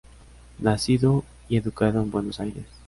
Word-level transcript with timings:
Nacido 0.57 1.23
y 1.47 1.57
educado 1.57 2.01
en 2.01 2.09
Buenos 2.09 2.39
Aires. 2.39 2.65